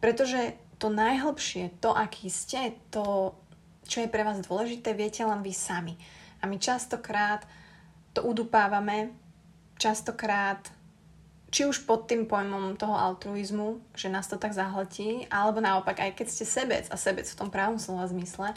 Pretože 0.01 0.57
to 0.81 0.89
najhlbšie, 0.89 1.77
to, 1.77 1.93
aký 1.93 2.33
ste, 2.33 2.73
to, 2.89 3.37
čo 3.85 4.01
je 4.01 4.09
pre 4.09 4.25
vás 4.25 4.41
dôležité, 4.41 4.97
viete 4.97 5.21
len 5.21 5.45
vy 5.45 5.53
sami. 5.53 5.93
A 6.41 6.49
my 6.49 6.57
častokrát 6.57 7.45
to 8.17 8.25
udupávame, 8.25 9.13
častokrát 9.77 10.73
či 11.51 11.67
už 11.67 11.83
pod 11.83 12.07
tým 12.07 12.25
pojmom 12.25 12.79
toho 12.79 12.95
altruizmu, 12.95 13.93
že 13.93 14.07
nás 14.07 14.25
to 14.25 14.39
tak 14.39 14.55
zahltí, 14.55 15.27
alebo 15.27 15.59
naopak, 15.59 15.99
aj 15.99 16.17
keď 16.17 16.27
ste 16.31 16.45
sebec 16.47 16.87
a 16.89 16.95
sebec 16.95 17.27
v 17.27 17.37
tom 17.37 17.51
pravom 17.51 17.75
slova 17.75 18.07
zmysle, 18.07 18.55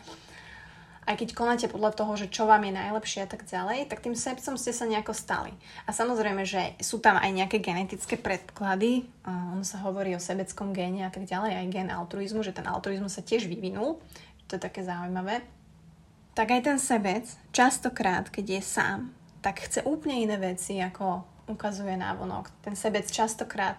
aj 1.05 1.15
keď 1.21 1.29
konáte 1.37 1.67
podľa 1.69 1.93
toho, 1.93 2.13
že 2.17 2.33
čo 2.33 2.49
vám 2.49 2.65
je 2.65 2.73
najlepšie 2.73 3.25
a 3.25 3.29
tak 3.29 3.45
ďalej, 3.45 3.93
tak 3.93 4.01
tým 4.01 4.17
sebcom 4.17 4.57
ste 4.57 4.73
sa 4.73 4.89
nejako 4.89 5.13
stali. 5.13 5.53
A 5.85 5.93
samozrejme, 5.93 6.49
že 6.49 6.77
sú 6.81 7.01
tam 7.01 7.21
aj 7.21 7.31
nejaké 7.31 7.61
genetické 7.61 8.17
predklady, 8.17 9.05
on 9.29 9.61
sa 9.65 9.85
hovorí 9.85 10.17
o 10.17 10.23
sebeckom 10.23 10.73
géne 10.73 11.05
a 11.05 11.13
tak 11.13 11.29
ďalej, 11.29 11.61
aj 11.61 11.67
gen 11.73 11.89
altruizmu, 11.93 12.41
že 12.41 12.57
ten 12.57 12.65
altruizmus 12.65 13.17
sa 13.17 13.23
tiež 13.23 13.49
vyvinul, 13.49 14.01
to 14.49 14.57
je 14.57 14.65
také 14.65 14.81
zaujímavé. 14.81 15.45
Tak 16.35 16.51
aj 16.51 16.63
ten 16.67 16.79
sebec, 16.83 17.25
častokrát, 17.55 18.27
keď 18.27 18.59
je 18.59 18.63
sám, 18.65 19.01
tak 19.45 19.61
chce 19.61 19.85
úplne 19.87 20.19
iné 20.19 20.41
veci, 20.41 20.81
ako 20.81 21.23
ukazuje 21.47 21.95
návonok. 21.95 22.49
Ten 22.65 22.75
sebec 22.75 23.05
častokrát 23.07 23.77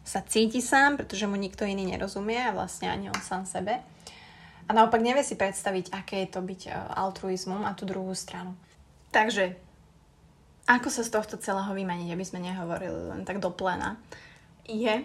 sa 0.00 0.24
cíti 0.24 0.58
sám, 0.64 0.96
pretože 0.96 1.28
mu 1.28 1.36
nikto 1.36 1.62
iný 1.62 1.86
nerozumie 1.86 2.40
a 2.40 2.56
vlastne 2.56 2.90
ani 2.90 3.12
on 3.12 3.20
sám 3.20 3.44
sebe. 3.46 3.84
A 4.70 4.76
naopak 4.76 5.02
nevie 5.02 5.26
si 5.26 5.34
predstaviť, 5.34 5.90
aké 5.90 6.22
je 6.22 6.28
to 6.30 6.46
byť 6.46 6.60
e, 6.66 6.72
altruizmom 6.94 7.66
a 7.66 7.74
tú 7.74 7.90
druhú 7.90 8.14
stranu. 8.14 8.54
Takže, 9.10 9.58
ako 10.70 10.86
sa 10.86 11.02
z 11.02 11.10
tohto 11.10 11.34
celého 11.42 11.74
vymaniť, 11.74 12.14
aby 12.14 12.22
sme 12.22 12.38
nehovorili 12.38 13.10
len 13.10 13.26
tak 13.26 13.42
do 13.42 13.50
plena, 13.50 13.98
je 14.62 15.02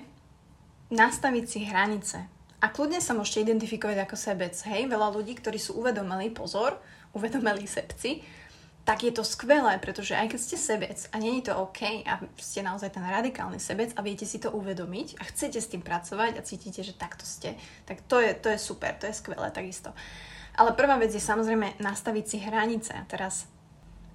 nastaviť 0.94 1.46
si 1.50 1.66
hranice. 1.66 2.22
A 2.62 2.70
kľudne 2.70 3.02
sa 3.02 3.18
môžete 3.18 3.50
identifikovať 3.50 4.06
ako 4.06 4.14
sebec. 4.14 4.54
Hej, 4.70 4.86
veľa 4.86 5.10
ľudí, 5.10 5.34
ktorí 5.34 5.58
sú 5.58 5.82
uvedomelí, 5.82 6.30
pozor, 6.30 6.78
uvedomelí 7.18 7.66
sebci, 7.66 8.22
tak 8.86 9.02
je 9.02 9.10
to 9.10 9.26
skvelé, 9.26 9.82
pretože 9.82 10.14
aj 10.14 10.30
keď 10.30 10.40
ste 10.40 10.58
sebec 10.62 10.98
a 11.10 11.18
není 11.18 11.42
to 11.42 11.58
OK 11.58 12.06
a 12.06 12.22
ste 12.38 12.62
naozaj 12.62 12.94
ten 12.94 13.02
radikálny 13.02 13.58
sebec 13.58 13.90
a 13.98 14.06
viete 14.06 14.30
si 14.30 14.38
to 14.38 14.54
uvedomiť 14.54 15.18
a 15.18 15.26
chcete 15.26 15.58
s 15.58 15.74
tým 15.74 15.82
pracovať 15.82 16.38
a 16.38 16.46
cítite, 16.46 16.86
že 16.86 16.94
takto 16.94 17.26
ste, 17.26 17.58
tak 17.90 18.06
to 18.06 18.22
je, 18.22 18.38
to 18.38 18.54
je 18.54 18.62
super, 18.62 18.94
to 18.94 19.10
je 19.10 19.18
skvelé 19.18 19.50
takisto. 19.50 19.90
Ale 20.54 20.78
prvá 20.78 21.02
vec 21.02 21.10
je 21.10 21.20
samozrejme 21.20 21.82
nastaviť 21.82 22.26
si 22.30 22.38
hranice. 22.40 22.94
A 22.96 23.04
teraz 23.10 23.50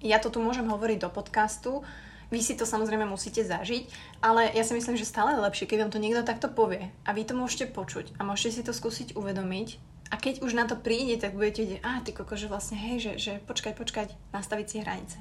ja 0.01 0.17
to 0.17 0.33
tu 0.33 0.41
môžem 0.41 0.65
hovoriť 0.65 1.03
do 1.03 1.11
podcastu, 1.11 1.83
vy 2.31 2.39
si 2.39 2.55
to 2.55 2.63
samozrejme 2.63 3.03
musíte 3.03 3.43
zažiť, 3.43 3.91
ale 4.23 4.55
ja 4.55 4.63
si 4.63 4.71
myslím, 4.71 4.95
že 4.95 5.03
stále 5.03 5.35
je 5.35 5.43
lepšie, 5.43 5.67
keď 5.67 5.77
vám 5.83 5.91
to 5.91 5.99
niekto 5.99 6.23
takto 6.23 6.47
povie 6.47 6.87
a 7.03 7.11
vy 7.11 7.27
to 7.27 7.35
môžete 7.35 7.75
počuť 7.75 8.15
a 8.17 8.23
môžete 8.23 8.51
si 8.55 8.61
to 8.63 8.71
skúsiť 8.71 9.19
uvedomiť 9.19 9.90
a 10.11 10.19
keď 10.19 10.43
už 10.43 10.51
na 10.51 10.67
to 10.67 10.75
príde, 10.75 11.15
tak 11.23 11.33
budete 11.33 11.63
vedieť, 11.63 11.81
a 11.87 12.03
ty 12.03 12.11
koko, 12.11 12.35
že 12.35 12.51
vlastne, 12.51 12.75
hej, 12.75 12.99
že, 12.99 13.11
že 13.15 13.33
počkať, 13.47 13.73
počkať, 13.79 14.07
nastaviť 14.35 14.67
si 14.67 14.77
hranice. 14.83 15.17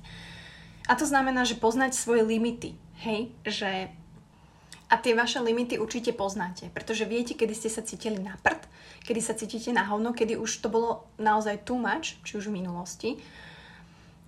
A 0.91 0.99
to 0.99 1.07
znamená, 1.07 1.47
že 1.47 1.55
poznať 1.55 1.95
svoje 1.95 2.27
limity, 2.27 2.75
hej, 3.07 3.31
že 3.47 3.95
a 4.91 4.99
tie 4.99 5.15
vaše 5.15 5.39
limity 5.39 5.79
určite 5.79 6.11
poznáte, 6.11 6.67
pretože 6.75 7.07
viete, 7.07 7.39
kedy 7.39 7.55
ste 7.55 7.71
sa 7.71 7.87
cítili 7.87 8.19
na 8.19 8.35
prd, 8.43 8.67
kedy 9.07 9.21
sa 9.23 9.39
cítite 9.39 9.71
na 9.71 9.87
hovno, 9.87 10.11
kedy 10.11 10.35
už 10.35 10.59
to 10.59 10.67
bolo 10.67 11.07
naozaj 11.15 11.63
too 11.63 11.79
much, 11.79 12.19
či 12.27 12.35
už 12.35 12.51
v 12.51 12.59
minulosti, 12.59 13.11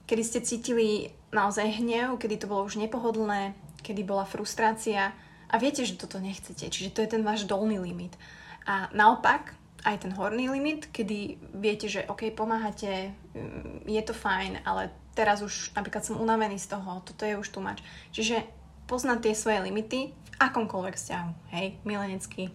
kedy 0.07 0.23
ste 0.23 0.41
cítili 0.47 1.11
naozaj 1.35 1.83
hnev, 1.83 2.15
kedy 2.23 2.39
to 2.39 2.47
bolo 2.47 2.63
už 2.63 2.79
nepohodlné, 2.79 3.59
kedy 3.83 4.07
bola 4.07 4.23
frustrácia 4.23 5.11
a 5.51 5.55
viete, 5.59 5.83
že 5.83 5.99
toto 5.99 6.23
nechcete, 6.23 6.71
čiže 6.71 6.95
to 6.95 7.03
je 7.03 7.11
ten 7.19 7.27
váš 7.27 7.43
dolný 7.43 7.83
limit. 7.83 8.15
A 8.63 8.87
naopak, 8.95 9.59
aj 9.83 10.07
ten 10.07 10.13
horný 10.15 10.47
limit, 10.51 10.91
kedy 10.95 11.43
viete, 11.59 11.91
že 11.91 12.07
OK, 12.07 12.31
pomáhate, 12.31 13.15
mm, 13.35 13.91
je 13.91 14.03
to 14.07 14.15
fajn, 14.15 14.63
ale 14.63 14.95
teraz 15.13 15.43
už 15.43 15.75
napríklad 15.75 16.07
som 16.07 16.23
unavený 16.23 16.59
z 16.59 16.71
toho, 16.79 17.03
toto 17.03 17.27
je 17.27 17.35
už 17.35 17.51
much. 17.59 17.83
Čiže 18.15 18.47
poznať 18.87 19.19
tie 19.31 19.35
svoje 19.35 19.59
limity 19.67 20.15
v 20.15 20.31
akomkoľvek 20.39 20.95
vzťahu, 20.95 21.31
hej, 21.59 21.67
milenecký, 21.83 22.51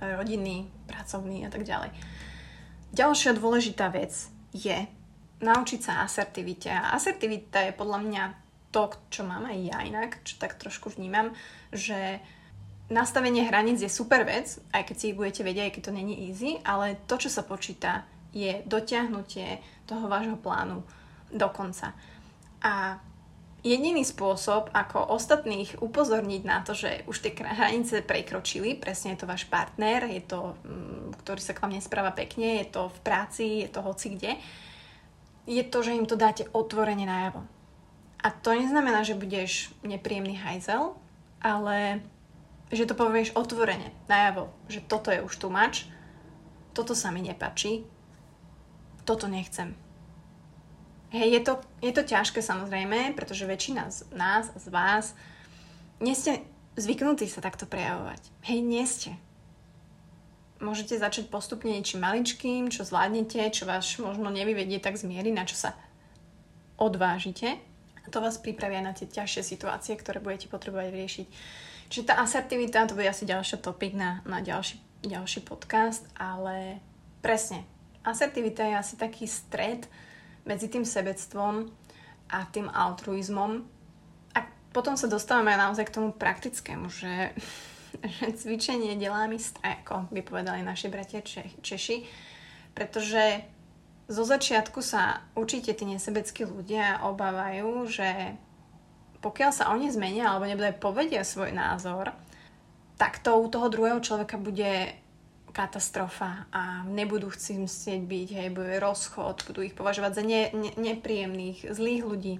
rodinný, 0.00 0.68
pracovný 0.86 1.48
a 1.48 1.50
tak 1.50 1.64
ďalej. 1.64 1.90
Ďalšia 2.92 3.36
dôležitá 3.36 3.88
vec 3.92 4.12
je 4.52 4.88
naučiť 5.40 5.80
sa 5.80 6.04
asertivite. 6.04 6.72
A 6.72 6.96
asertivita 6.96 7.68
je 7.68 7.76
podľa 7.76 8.00
mňa 8.04 8.24
to, 8.72 8.92
čo 9.08 9.24
mám 9.24 9.48
aj 9.48 9.56
ja 9.56 9.78
inak, 9.84 10.20
čo 10.24 10.36
tak 10.36 10.56
trošku 10.56 10.92
vnímam, 10.96 11.32
že 11.72 12.20
nastavenie 12.90 13.42
hraníc 13.46 13.82
je 13.82 13.90
super 13.90 14.22
vec, 14.22 14.58
aj 14.70 14.82
keď 14.86 14.96
si 14.96 15.04
ich 15.10 15.18
budete 15.18 15.42
vedieť, 15.42 15.64
aj 15.66 15.74
keď 15.74 15.82
to 15.82 15.96
není 15.96 16.14
easy, 16.30 16.58
ale 16.62 16.98
to, 17.10 17.18
čo 17.18 17.30
sa 17.30 17.42
počíta, 17.42 18.06
je 18.30 18.62
dotiahnutie 18.68 19.58
toho 19.88 20.06
vášho 20.06 20.36
plánu 20.38 20.84
do 21.32 21.48
konca. 21.50 21.96
A 22.62 23.00
jediný 23.66 24.06
spôsob, 24.06 24.70
ako 24.70 25.10
ostatných 25.10 25.82
upozorniť 25.82 26.42
na 26.46 26.62
to, 26.62 26.76
že 26.76 27.02
už 27.10 27.16
tie 27.18 27.34
hranice 27.34 28.06
prekročili, 28.06 28.78
presne 28.78 29.14
je 29.14 29.24
to 29.24 29.30
váš 29.30 29.50
partner, 29.50 30.06
je 30.06 30.22
to, 30.22 30.54
mm, 30.62 31.18
ktorý 31.26 31.40
sa 31.42 31.56
k 31.56 31.62
vám 31.66 31.74
nespráva 31.74 32.14
pekne, 32.14 32.62
je 32.62 32.66
to 32.70 32.86
v 32.86 32.98
práci, 33.02 33.46
je 33.66 33.68
to 33.72 33.82
hoci 33.82 34.14
kde, 34.14 34.38
je 35.46 35.62
to, 35.66 35.78
že 35.82 35.98
im 35.98 36.06
to 36.06 36.14
dáte 36.14 36.46
otvorene 36.54 37.06
najavo. 37.06 37.42
A 38.22 38.34
to 38.34 38.54
neznamená, 38.54 39.06
že 39.06 39.18
budeš 39.18 39.70
nepríjemný 39.86 40.34
hajzel, 40.38 40.98
ale 41.38 42.02
že 42.72 42.86
to 42.86 42.98
povieš 42.98 43.34
otvorene, 43.38 43.94
najavo, 44.10 44.50
že 44.66 44.82
toto 44.82 45.14
je 45.14 45.22
už 45.22 45.34
tu 45.38 45.46
mač, 45.46 45.86
toto 46.74 46.92
sa 46.92 47.14
mi 47.14 47.22
nepačí, 47.22 47.86
toto 49.06 49.30
nechcem. 49.30 49.78
Hej, 51.14 51.38
je 51.38 51.40
to, 51.46 51.52
je 51.78 51.92
to 51.94 52.02
ťažké 52.02 52.42
samozrejme, 52.42 53.14
pretože 53.14 53.46
väčšina 53.46 53.88
z 53.94 54.10
nás, 54.12 54.50
z 54.58 54.66
vás, 54.74 55.14
nie 56.02 56.12
ste 56.18 56.42
zvyknutí 56.74 57.30
sa 57.30 57.38
takto 57.40 57.64
prejavovať. 57.64 58.20
Hej, 58.50 58.58
nie 58.60 58.84
ste. 58.84 59.14
Môžete 60.58 60.98
začať 60.98 61.30
postupne 61.30 61.70
niečím 61.70 62.02
maličkým, 62.02 62.72
čo 62.72 62.82
zvládnete, 62.82 63.52
čo 63.54 63.68
vás 63.68 63.86
možno 64.02 64.32
nevyvedie 64.32 64.82
tak 64.82 64.98
zmiery, 64.98 65.30
na 65.30 65.46
čo 65.46 65.54
sa 65.56 65.78
odvážite. 66.76 67.60
A 68.06 68.10
to 68.14 68.22
vás 68.22 68.38
pripravia 68.38 68.78
na 68.78 68.94
tie 68.94 69.10
ťažšie 69.10 69.42
situácie, 69.42 69.98
ktoré 69.98 70.22
budete 70.22 70.46
potrebovať 70.46 70.94
riešiť. 70.94 71.26
Čiže 71.90 72.06
tá 72.06 72.22
asertivita, 72.22 72.86
to 72.86 72.94
bude 72.94 73.10
asi 73.10 73.26
ďalší 73.26 73.58
topik 73.58 73.98
na, 73.98 74.22
na 74.22 74.38
ďalší, 74.42 74.78
ďalší 75.02 75.42
podcast, 75.42 76.06
ale 76.14 76.78
presne, 77.22 77.66
asertivita 78.06 78.62
je 78.66 78.74
asi 78.78 78.94
taký 78.94 79.26
stred 79.26 79.90
medzi 80.46 80.70
tým 80.70 80.86
sebectvom 80.86 81.66
a 82.30 82.38
tým 82.50 82.70
altruizmom. 82.70 83.66
A 84.34 84.38
potom 84.70 84.94
sa 84.94 85.10
dostávame 85.10 85.54
naozaj 85.58 85.90
k 85.90 85.94
tomu 85.98 86.10
praktickému, 86.14 86.86
že, 86.90 87.34
že 88.22 88.26
cvičenie 88.34 88.98
delá 88.98 89.26
mistra, 89.26 89.82
ako 89.82 90.10
by 90.10 90.20
povedali 90.22 90.62
naši 90.62 90.86
bratia 90.90 91.22
Češi, 91.62 92.06
pretože 92.74 93.55
zo 94.06 94.22
začiatku 94.22 94.78
sa 94.86 95.26
určite 95.34 95.74
tí 95.74 95.82
nesebeckí 95.82 96.46
ľudia 96.46 97.02
obávajú, 97.02 97.90
že 97.90 98.38
pokiaľ 99.18 99.50
sa 99.50 99.74
oni 99.74 99.90
zmenia 99.90 100.30
alebo 100.30 100.46
nebude 100.46 100.70
povedia 100.78 101.26
svoj 101.26 101.50
názor, 101.50 102.14
tak 102.94 103.18
to 103.18 103.34
u 103.34 103.50
toho 103.50 103.66
druhého 103.66 103.98
človeka 103.98 104.38
bude 104.38 104.94
katastrofa 105.50 106.46
a 106.52 106.84
nebudú 106.84 107.32
chcieť 107.32 108.00
byť, 108.04 108.28
hej, 108.28 108.48
bude 108.52 108.76
rozchod, 108.76 109.42
budú 109.48 109.64
ich 109.64 109.72
považovať 109.72 110.12
za 110.20 110.22
ne, 110.22 110.52
ne, 110.52 110.70
nepríjemných, 110.76 111.72
zlých 111.72 112.02
ľudí. 112.04 112.34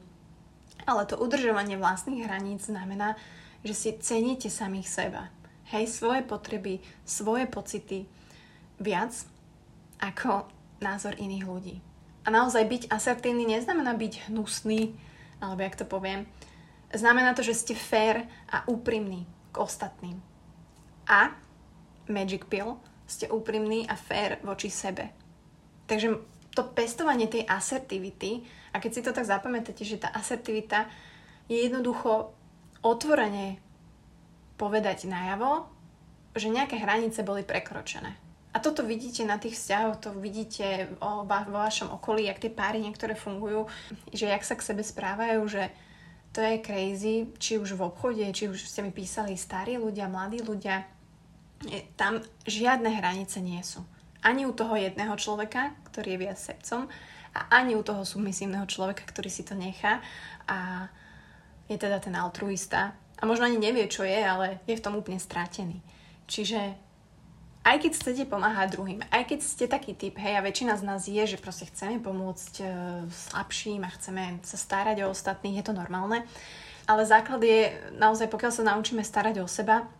Ale 0.84 1.08
to 1.08 1.16
udržovanie 1.16 1.80
vlastných 1.80 2.28
hraníc 2.28 2.68
znamená, 2.68 3.16
že 3.64 3.74
si 3.74 3.90
ceníte 3.98 4.52
samých 4.52 4.86
seba. 4.86 5.32
Hej, 5.72 5.90
svoje 5.90 6.22
potreby, 6.22 6.78
svoje 7.08 7.48
pocity 7.48 8.04
viac 8.78 9.16
ako 9.98 10.46
názor 10.82 11.16
iných 11.16 11.44
ľudí. 11.46 11.76
A 12.26 12.32
naozaj 12.32 12.66
byť 12.66 12.82
asertívny 12.90 13.46
neznamená 13.46 13.94
byť 13.94 14.30
hnusný, 14.30 14.96
alebo 15.38 15.62
jak 15.62 15.78
to 15.78 15.86
poviem, 15.86 16.26
Znamená 16.94 17.34
to, 17.34 17.42
že 17.42 17.54
ste 17.54 17.74
fair 17.74 18.30
a 18.46 18.62
úprimní 18.70 19.26
k 19.50 19.56
ostatným. 19.58 20.22
A, 21.10 21.34
Magic 22.06 22.46
Pill, 22.46 22.78
ste 23.06 23.26
úprimní 23.26 23.90
a 23.90 23.98
fair 23.98 24.38
voči 24.46 24.70
sebe. 24.70 25.10
Takže 25.86 26.22
to 26.54 26.62
pestovanie 26.70 27.26
tej 27.26 27.42
asertivity, 27.46 28.46
a 28.70 28.78
keď 28.78 28.90
si 28.90 29.02
to 29.02 29.10
tak 29.10 29.26
zapamätáte, 29.26 29.82
že 29.82 29.98
tá 29.98 30.14
asertivita 30.14 30.86
je 31.50 31.58
jednoducho 31.62 32.34
otvorene 32.82 33.58
povedať 34.56 35.10
najavo, 35.10 35.66
že 36.32 36.52
nejaké 36.52 36.80
hranice 36.80 37.20
boli 37.26 37.42
prekročené. 37.42 38.25
A 38.56 38.60
toto 38.64 38.80
vidíte 38.80 39.28
na 39.28 39.36
tých 39.36 39.52
vzťahoch, 39.60 40.00
to 40.00 40.16
vidíte 40.16 40.96
vo 40.96 41.28
vašom 41.60 41.92
okolí, 41.92 42.24
jak 42.24 42.40
tie 42.40 42.48
páry 42.48 42.80
niektoré 42.80 43.12
fungujú, 43.12 43.68
že 44.16 44.32
jak 44.32 44.40
sa 44.40 44.56
k 44.56 44.64
sebe 44.72 44.80
správajú, 44.80 45.44
že 45.44 45.68
to 46.32 46.40
je 46.40 46.64
crazy, 46.64 47.28
či 47.36 47.60
už 47.60 47.76
v 47.76 47.84
obchode, 47.84 48.24
či 48.32 48.48
už 48.48 48.64
ste 48.64 48.80
mi 48.80 48.96
písali 48.96 49.36
starí 49.36 49.76
ľudia, 49.76 50.08
mladí 50.08 50.40
ľudia, 50.40 50.88
tam 52.00 52.24
žiadne 52.48 52.96
hranice 52.96 53.44
nie 53.44 53.60
sú. 53.60 53.84
Ani 54.24 54.48
u 54.48 54.56
toho 54.56 54.72
jedného 54.72 55.12
človeka, 55.20 55.76
ktorý 55.92 56.16
je 56.16 56.22
viac 56.24 56.38
srdcom, 56.40 56.88
a 57.36 57.60
ani 57.60 57.76
u 57.76 57.84
toho 57.84 58.08
submisívneho 58.08 58.64
človeka, 58.64 59.04
ktorý 59.04 59.28
si 59.28 59.44
to 59.44 59.52
nechá 59.52 60.00
a 60.48 60.88
je 61.68 61.76
teda 61.76 62.00
ten 62.00 62.16
altruista. 62.16 62.96
A 63.20 63.22
možno 63.28 63.44
ani 63.44 63.60
nevie, 63.60 63.84
čo 63.92 64.08
je, 64.08 64.16
ale 64.16 64.64
je 64.64 64.72
v 64.72 64.84
tom 64.84 64.96
úplne 64.96 65.20
stratený. 65.20 65.84
Čiže 66.24 66.85
aj 67.66 67.82
keď 67.82 67.92
chcete 67.98 68.24
pomáhať 68.30 68.78
druhým, 68.78 69.02
aj 69.10 69.34
keď 69.34 69.40
ste 69.42 69.66
taký 69.66 69.98
typ, 69.98 70.14
hej, 70.22 70.38
a 70.38 70.46
väčšina 70.46 70.78
z 70.78 70.86
nás 70.86 71.02
je, 71.10 71.18
že 71.26 71.42
proste 71.42 71.66
chceme 71.66 71.98
pomôcť 71.98 72.54
e, 72.62 72.64
slabším 73.10 73.82
a 73.82 73.90
chceme 73.90 74.38
sa 74.46 74.54
starať 74.54 75.02
o 75.02 75.10
ostatných, 75.10 75.58
je 75.58 75.66
to 75.66 75.74
normálne. 75.74 76.22
Ale 76.86 77.02
základ 77.02 77.42
je 77.42 77.74
naozaj, 77.98 78.30
pokiaľ 78.30 78.52
sa 78.54 78.62
naučíme 78.70 79.02
starať 79.02 79.42
o 79.42 79.50
seba, 79.50 79.90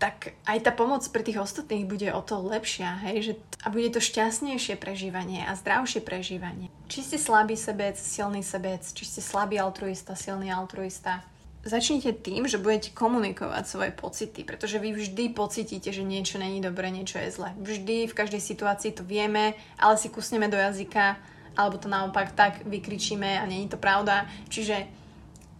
tak 0.00 0.38
aj 0.48 0.58
tá 0.64 0.72
pomoc 0.72 1.04
pre 1.12 1.20
tých 1.20 1.42
ostatných 1.42 1.84
bude 1.84 2.08
o 2.14 2.22
to 2.24 2.40
lepšia, 2.40 2.96
hej, 3.04 3.16
že 3.20 3.32
a 3.60 3.68
bude 3.68 3.90
to 3.90 4.00
šťastnejšie 4.00 4.78
prežívanie 4.78 5.42
a 5.44 5.52
zdravšie 5.58 6.00
prežívanie. 6.00 6.70
Či 6.86 7.12
ste 7.12 7.18
slabý 7.18 7.58
sebec, 7.58 7.98
silný 7.98 8.40
sebec, 8.46 8.80
či 8.80 9.04
ste 9.04 9.20
slabý 9.20 9.58
altruista, 9.58 10.14
silný 10.14 10.54
altruista, 10.54 11.26
začnite 11.66 12.12
tým, 12.22 12.46
že 12.46 12.60
budete 12.60 12.94
komunikovať 12.94 13.64
svoje 13.66 13.90
pocity, 13.90 14.46
pretože 14.46 14.78
vy 14.78 14.94
vždy 14.94 15.24
pocitíte, 15.34 15.90
že 15.90 16.06
niečo 16.06 16.38
není 16.38 16.62
dobré, 16.62 16.90
niečo 16.90 17.18
je 17.18 17.34
zle. 17.34 17.50
Vždy, 17.58 18.06
v 18.06 18.14
každej 18.14 18.38
situácii 18.38 18.94
to 18.94 19.02
vieme, 19.02 19.58
ale 19.78 19.94
si 19.98 20.08
kusneme 20.12 20.46
do 20.46 20.56
jazyka, 20.56 21.18
alebo 21.58 21.78
to 21.78 21.90
naopak 21.90 22.32
tak 22.38 22.62
vykričíme 22.62 23.42
a 23.42 23.44
není 23.46 23.66
to 23.66 23.80
pravda. 23.80 24.30
Čiže 24.46 24.86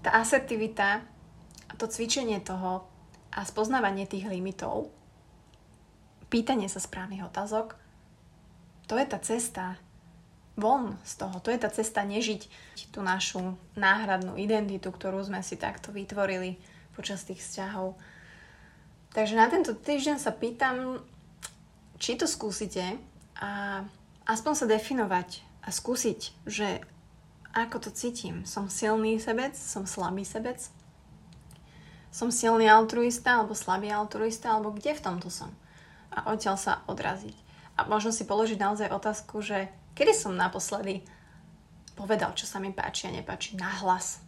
tá 0.07 0.14
asertivita 0.23 1.02
a 1.69 1.73
to 1.75 1.90
cvičenie 1.90 2.38
toho 2.38 2.87
a 3.35 3.43
spoznávanie 3.43 4.07
tých 4.07 4.31
limitov, 4.31 4.95
pýtanie 6.31 6.71
sa 6.71 6.78
správnych 6.78 7.26
otázok, 7.26 7.75
to 8.88 8.97
je 8.97 9.05
tá 9.05 9.19
cesta 9.21 9.76
von 10.59 10.99
z 11.07 11.23
toho. 11.23 11.38
To 11.38 11.49
je 11.55 11.62
tá 11.62 11.71
cesta 11.71 12.03
nežiť 12.03 12.50
tú 12.91 13.00
našu 13.00 13.55
náhradnú 13.79 14.35
identitu, 14.35 14.91
ktorú 14.91 15.23
sme 15.23 15.41
si 15.47 15.55
takto 15.55 15.95
vytvorili 15.95 16.59
počas 16.99 17.23
tých 17.23 17.38
vzťahov. 17.38 17.95
Takže 19.15 19.38
na 19.38 19.47
tento 19.47 19.73
týždeň 19.73 20.19
sa 20.19 20.35
pýtam, 20.35 21.00
či 22.03 22.19
to 22.19 22.27
skúsite 22.27 22.99
a 23.38 23.83
aspoň 24.27 24.53
sa 24.53 24.67
definovať 24.67 25.47
a 25.62 25.71
skúsiť, 25.71 26.21
že 26.45 26.83
ako 27.55 27.88
to 27.88 27.91
cítim. 27.95 28.43
Som 28.45 28.67
silný 28.69 29.17
sebec, 29.23 29.55
som 29.57 29.87
slabý 29.87 30.27
sebec, 30.27 30.59
som 32.11 32.35
silný 32.35 32.67
altruista 32.67 33.41
alebo 33.41 33.55
slabý 33.55 33.95
altruista, 33.95 34.53
alebo 34.53 34.75
kde 34.75 34.97
v 34.97 35.05
tomto 35.05 35.31
som. 35.31 35.55
A 36.11 36.35
odtiaľ 36.35 36.57
sa 36.59 36.83
odraziť. 36.91 37.37
A 37.79 37.87
možno 37.87 38.11
si 38.11 38.27
položiť 38.27 38.59
naozaj 38.59 38.91
otázku, 38.91 39.38
že 39.38 39.71
kedy 39.99 40.14
som 40.14 40.38
naposledy 40.38 41.02
povedal, 41.99 42.31
čo 42.38 42.47
sa 42.47 42.62
mi 42.62 42.71
páči 42.71 43.11
a 43.11 43.14
nepáči 43.19 43.59
na 43.59 43.67
hlas. 43.83 44.23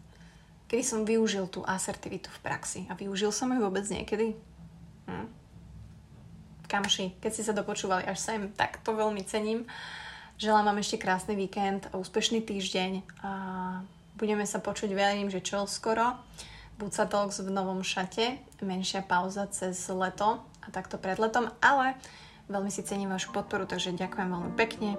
Kedy 0.66 0.82
som 0.82 1.06
využil 1.06 1.46
tú 1.46 1.62
asertivitu 1.62 2.26
v 2.26 2.42
praxi. 2.42 2.80
A 2.90 2.98
využil 2.98 3.30
som 3.30 3.54
ju 3.54 3.62
vôbec 3.62 3.86
niekedy? 3.86 4.34
Hm. 5.06 5.30
Kamši, 6.66 7.22
keď 7.22 7.30
si 7.30 7.42
sa 7.46 7.54
dopočúvali 7.54 8.06
až 8.06 8.18
sem, 8.18 8.50
tak 8.54 8.82
to 8.82 8.94
veľmi 8.94 9.22
cením. 9.22 9.66
Želám 10.38 10.70
vám 10.70 10.78
ešte 10.82 10.98
krásny 10.98 11.34
víkend 11.38 11.86
a 11.90 11.98
úspešný 11.98 12.42
týždeň. 12.42 13.22
A 13.22 13.30
budeme 14.18 14.46
sa 14.46 14.58
počuť, 14.62 14.90
verím, 14.94 15.30
že 15.30 15.42
čo 15.42 15.66
skoro. 15.66 16.18
Buca 16.80 17.04
Talks 17.04 17.44
v 17.44 17.52
novom 17.52 17.84
šate, 17.84 18.40
menšia 18.64 19.04
pauza 19.04 19.44
cez 19.52 19.76
leto 19.92 20.40
a 20.64 20.66
takto 20.72 20.96
pred 20.96 21.20
letom, 21.20 21.52
ale 21.60 21.92
veľmi 22.48 22.72
si 22.72 22.80
cením 22.80 23.12
vašu 23.12 23.36
podporu, 23.36 23.68
takže 23.68 23.92
ďakujem 23.92 24.28
veľmi 24.32 24.52
pekne. 24.56 24.96